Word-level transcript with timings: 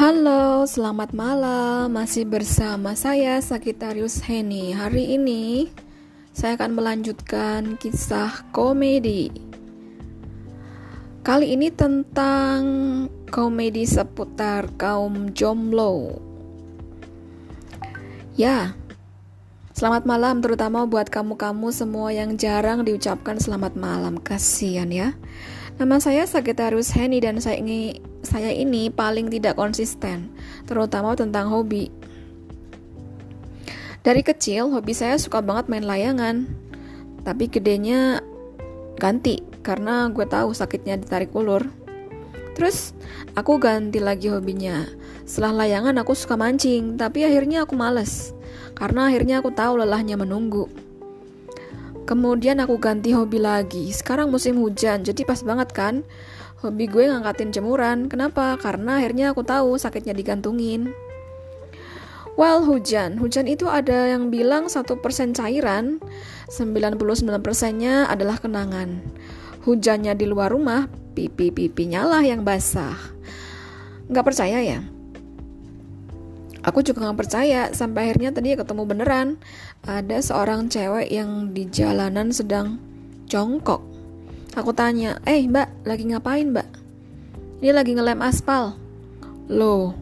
Halo, 0.00 0.64
selamat 0.64 1.12
malam. 1.12 1.92
Masih 1.92 2.24
bersama 2.24 2.96
saya 2.96 3.36
Sakitarius 3.36 4.24
Heni. 4.24 4.72
Hari 4.72 5.20
ini 5.20 5.68
saya 6.32 6.56
akan 6.56 6.72
melanjutkan 6.72 7.76
kisah 7.76 8.48
komedi. 8.48 9.28
Kali 11.20 11.52
ini 11.52 11.68
tentang 11.68 12.64
komedi 13.28 13.84
seputar 13.84 14.72
kaum 14.80 15.36
jomblo. 15.36 16.16
Ya, 18.40 18.72
selamat 19.76 20.08
malam 20.08 20.40
terutama 20.40 20.88
buat 20.88 21.12
kamu-kamu 21.12 21.76
semua 21.76 22.08
yang 22.08 22.40
jarang 22.40 22.88
diucapkan 22.88 23.36
selamat 23.36 23.76
malam. 23.76 24.16
Kasihan 24.16 24.88
ya. 24.88 25.12
Nama 25.76 26.00
saya 26.00 26.24
Sagittarius 26.24 26.88
Henny 26.96 27.20
dan 27.20 27.36
saya 27.36 27.60
ini, 27.60 28.00
saya 28.20 28.52
ini 28.52 28.92
paling 28.92 29.32
tidak 29.32 29.56
konsisten, 29.56 30.28
terutama 30.68 31.16
tentang 31.16 31.48
hobi. 31.48 31.88
Dari 34.00 34.24
kecil, 34.24 34.72
hobi 34.72 34.96
saya 34.96 35.20
suka 35.20 35.44
banget 35.44 35.68
main 35.68 35.84
layangan. 35.84 36.48
Tapi 37.20 37.52
gedenya 37.52 38.24
ganti, 38.96 39.44
karena 39.60 40.08
gue 40.08 40.24
tahu 40.24 40.56
sakitnya 40.56 40.96
ditarik 40.96 41.32
ulur. 41.36 41.68
Terus, 42.56 42.96
aku 43.36 43.60
ganti 43.60 44.00
lagi 44.00 44.32
hobinya. 44.32 44.88
Setelah 45.28 45.64
layangan, 45.64 46.00
aku 46.00 46.16
suka 46.16 46.36
mancing, 46.40 46.96
tapi 46.96 47.28
akhirnya 47.28 47.68
aku 47.68 47.76
males. 47.76 48.32
Karena 48.72 49.12
akhirnya 49.12 49.44
aku 49.44 49.52
tahu 49.52 49.84
lelahnya 49.84 50.16
menunggu. 50.16 50.68
Kemudian 52.10 52.58
aku 52.58 52.74
ganti 52.82 53.14
hobi 53.14 53.38
lagi. 53.38 53.94
Sekarang 53.94 54.34
musim 54.34 54.58
hujan, 54.58 55.06
jadi 55.06 55.22
pas 55.22 55.46
banget 55.46 55.70
kan? 55.70 56.02
Hobi 56.58 56.90
gue 56.90 57.06
ngangkatin 57.06 57.54
jemuran. 57.54 58.10
Kenapa? 58.10 58.58
Karena 58.58 58.98
akhirnya 58.98 59.30
aku 59.30 59.46
tahu 59.46 59.78
sakitnya 59.78 60.10
digantungin. 60.10 60.90
Well, 62.34 62.66
hujan. 62.66 63.14
Hujan 63.14 63.46
itu 63.46 63.70
ada 63.70 64.10
yang 64.10 64.26
bilang 64.26 64.66
1% 64.66 64.90
cairan, 65.38 66.02
99%-nya 66.50 68.10
adalah 68.10 68.42
kenangan. 68.42 68.98
Hujannya 69.62 70.18
di 70.18 70.26
luar 70.26 70.50
rumah, 70.50 70.90
pipi-pipinya 71.14 72.10
lah 72.10 72.26
yang 72.26 72.42
basah. 72.42 72.98
Nggak 74.10 74.26
percaya 74.26 74.58
ya? 74.58 74.82
Aku 76.70 76.86
juga 76.86 77.02
nggak 77.02 77.26
percaya 77.26 77.74
sampai 77.74 78.06
akhirnya 78.06 78.30
tadi 78.30 78.54
ketemu 78.54 78.86
beneran 78.86 79.42
ada 79.82 80.22
seorang 80.22 80.70
cewek 80.70 81.10
yang 81.10 81.50
di 81.50 81.66
jalanan 81.66 82.30
sedang 82.30 82.78
jongkok. 83.26 83.82
Aku 84.54 84.70
tanya, 84.70 85.18
eh 85.26 85.42
mbak, 85.50 85.66
lagi 85.82 86.06
ngapain 86.06 86.54
mbak? 86.54 86.70
Ini 87.58 87.74
lagi 87.74 87.98
ngelem 87.98 88.22
aspal. 88.22 88.78
Loh, 89.50 89.98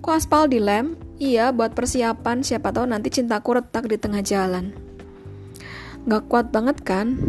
kok 0.00 0.16
aspal 0.16 0.48
dilem? 0.48 0.96
Iya, 1.20 1.52
buat 1.52 1.76
persiapan 1.76 2.40
siapa 2.40 2.72
tahu 2.72 2.88
nanti 2.88 3.12
cintaku 3.12 3.60
retak 3.60 3.84
di 3.84 4.00
tengah 4.00 4.24
jalan. 4.24 4.72
Gak 6.08 6.24
kuat 6.32 6.48
banget 6.56 6.80
kan? 6.80 7.20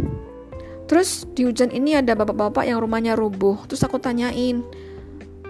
Terus 0.87 1.27
di 1.35 1.43
hujan 1.43 1.67
ini 1.67 1.99
ada 1.99 2.15
bapak-bapak 2.15 2.63
yang 2.63 2.79
rumahnya 2.79 3.19
rubuh. 3.19 3.59
Terus 3.67 3.83
aku 3.83 3.99
tanyain, 3.99 4.63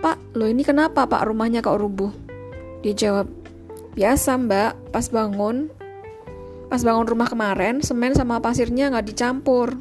Pak, 0.01 0.33
lo 0.33 0.49
ini 0.49 0.65
kenapa 0.65 1.05
pak 1.05 1.29
rumahnya 1.29 1.61
kok 1.63 1.77
rubuh? 1.77 2.22
Dia 2.83 2.91
jawab, 2.91 3.31
biasa 3.95 4.35
mbak, 4.35 4.91
pas 4.91 5.07
bangun, 5.07 5.71
pas 6.67 6.83
bangun 6.83 7.07
rumah 7.07 7.31
kemarin, 7.31 7.79
semen 7.79 8.11
sama 8.11 8.43
pasirnya 8.43 8.91
nggak 8.91 9.07
dicampur. 9.07 9.79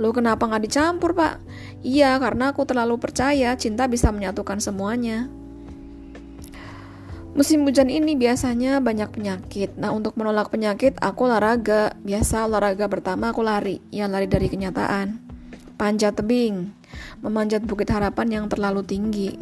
Lu 0.00 0.08
kenapa 0.16 0.48
nggak 0.48 0.64
dicampur 0.64 1.12
pak? 1.12 1.36
Iya, 1.84 2.16
karena 2.16 2.56
aku 2.56 2.64
terlalu 2.64 2.96
percaya 2.96 3.52
cinta 3.60 3.84
bisa 3.92 4.08
menyatukan 4.08 4.56
semuanya. 4.56 5.28
Musim 7.36 7.68
hujan 7.68 7.92
ini 7.92 8.16
biasanya 8.16 8.80
banyak 8.80 9.12
penyakit. 9.12 9.76
Nah, 9.76 9.92
untuk 9.92 10.16
menolak 10.16 10.48
penyakit, 10.48 10.96
aku 10.96 11.28
olahraga. 11.28 11.92
Biasa 12.00 12.48
olahraga 12.48 12.88
pertama 12.88 13.36
aku 13.36 13.44
lari, 13.44 13.84
ya 13.92 14.08
lari 14.08 14.24
dari 14.24 14.48
kenyataan. 14.48 15.20
Panjat 15.76 16.16
tebing, 16.16 16.72
memanjat 17.20 17.68
bukit 17.68 17.92
harapan 17.92 18.32
yang 18.32 18.44
terlalu 18.48 18.80
tinggi. 18.80 19.36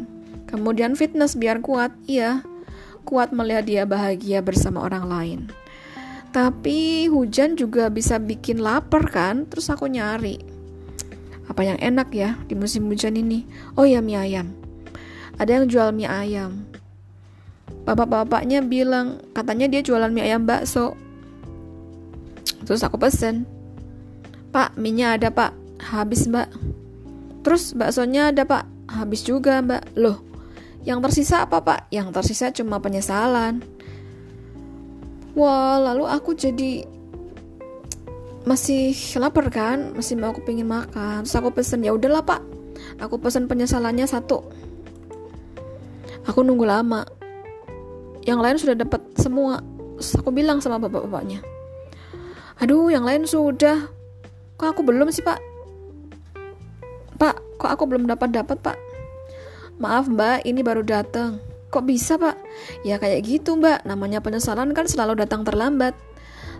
Kemudian 0.51 0.99
fitness 0.99 1.39
biar 1.39 1.63
kuat, 1.63 1.95
iya 2.03 2.43
kuat 3.07 3.31
melihat 3.35 3.65
dia 3.65 3.83
bahagia 3.83 4.39
bersama 4.43 4.83
orang 4.85 5.05
lain. 5.07 5.39
Tapi 6.29 7.09
hujan 7.09 7.57
juga 7.57 7.89
bisa 7.89 8.21
bikin 8.21 8.61
lapar 8.61 9.09
kan? 9.09 9.49
Terus 9.49 9.73
aku 9.73 9.89
nyari. 9.89 10.37
Apa 11.49 11.65
yang 11.65 11.81
enak 11.81 12.13
ya 12.13 12.37
di 12.45 12.53
musim 12.53 12.85
hujan 12.85 13.17
ini? 13.17 13.49
Oh 13.73 13.81
ya 13.81 13.97
mie 13.97 14.21
ayam. 14.21 14.53
Ada 15.41 15.57
yang 15.57 15.65
jual 15.65 15.89
mie 15.89 16.05
ayam. 16.05 16.69
Bapak-bapaknya 17.89 18.61
bilang 18.61 19.17
katanya 19.33 19.65
dia 19.65 19.81
jualan 19.81 20.13
mie 20.13 20.29
ayam 20.29 20.45
bakso. 20.45 20.93
Terus 22.69 22.85
aku 22.85 23.01
pesen. 23.01 23.49
Pak, 24.53 24.77
mie 24.77 25.01
ada 25.01 25.33
pak. 25.33 25.57
Habis 25.81 26.29
mbak. 26.29 26.53
Terus 27.41 27.73
baksonya 27.73 28.29
ada 28.29 28.45
pak. 28.45 28.69
Habis 28.85 29.25
juga 29.25 29.65
mbak. 29.65 29.97
Loh, 29.97 30.21
yang 30.87 31.03
tersisa 31.03 31.43
apa 31.43 31.59
pak? 31.59 31.91
Yang 31.91 32.15
tersisa 32.15 32.51
cuma 32.55 32.79
penyesalan. 32.79 33.59
Wah, 35.37 35.77
lalu 35.79 36.09
aku 36.09 36.35
jadi 36.35 36.83
masih 38.47 38.95
lapar 39.21 39.51
kan, 39.53 39.93
masih 39.93 40.17
mau 40.17 40.33
aku 40.33 40.41
pengen 40.41 40.67
makan. 40.67 41.23
Terus 41.23 41.37
aku 41.37 41.53
pesen 41.53 41.85
ya 41.85 41.93
udahlah 41.93 42.25
pak, 42.25 42.41
aku 42.97 43.19
pesen 43.21 43.45
penyesalannya 43.45 44.09
satu. 44.09 44.41
Aku 46.25 46.41
nunggu 46.41 46.65
lama. 46.65 47.05
Yang 48.25 48.39
lain 48.39 48.57
sudah 48.57 48.75
dapat 48.75 49.01
semua. 49.15 49.61
Terus 49.99 50.15
aku 50.15 50.31
bilang 50.31 50.63
sama 50.63 50.79
bapak-bapaknya, 50.79 51.43
aduh 52.57 52.87
yang 52.87 53.03
lain 53.03 53.27
sudah. 53.27 53.91
Kok 54.55 54.75
aku 54.75 54.81
belum 54.83 55.11
sih 55.11 55.23
pak? 55.23 55.39
Pak, 57.19 57.35
kok 57.59 57.67
aku 57.67 57.83
belum 57.83 58.07
dapat 58.07 58.31
dapat 58.31 58.57
pak? 58.63 58.88
Maaf 59.79 60.11
mbak, 60.11 60.43
ini 60.43 60.59
baru 60.59 60.83
datang. 60.83 61.39
Kok 61.71 61.87
bisa 61.87 62.19
pak? 62.19 62.35
Ya 62.83 62.99
kayak 62.99 63.23
gitu 63.23 63.55
mbak, 63.55 63.87
namanya 63.87 64.19
penyesalan 64.19 64.75
kan 64.75 64.91
selalu 64.91 65.23
datang 65.23 65.47
terlambat. 65.47 65.95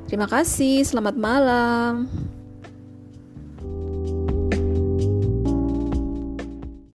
Terima 0.07 0.24
kasih, 0.24 0.88
selamat 0.88 1.19
malam. 1.19 2.08